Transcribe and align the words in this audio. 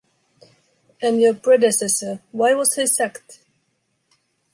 And 0.99 1.21
your 1.21 1.35
predecessor, 1.35 2.21
why 2.31 2.55
was 2.55 2.73
he 2.73 2.87
sacked? 2.87 3.45